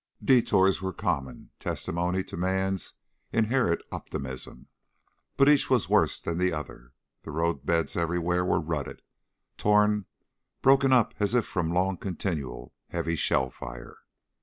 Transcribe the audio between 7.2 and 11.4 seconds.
the roadbeds everywhere were rutted, torn, broken up as